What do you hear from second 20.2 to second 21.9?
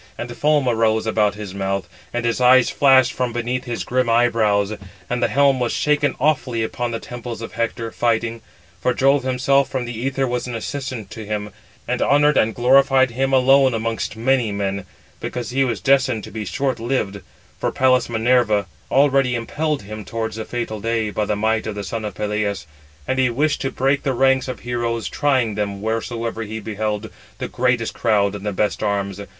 the fatal day, by the might of the